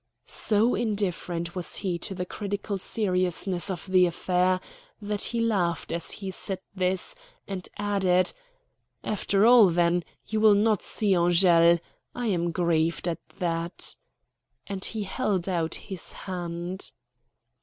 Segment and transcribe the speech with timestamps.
[0.25, 4.59] So indifferent was he to the critical seriousness of the affair
[4.99, 7.13] that he laughed as he said this,
[7.47, 8.33] and added:
[9.03, 11.77] "After all, then, you will not see Angele.
[12.15, 13.95] I am grieved at that,"
[14.65, 16.93] and he held out his hand.